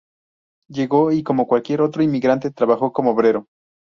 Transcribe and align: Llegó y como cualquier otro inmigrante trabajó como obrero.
Llegó 0.67 1.11
y 1.11 1.21
como 1.21 1.45
cualquier 1.45 1.81
otro 1.81 2.01
inmigrante 2.01 2.49
trabajó 2.49 2.91
como 2.91 3.11
obrero. 3.11 3.45